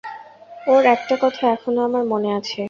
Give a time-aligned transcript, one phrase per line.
[0.67, 2.59] ওর একটা কথা এখনো আমার মনে আছে।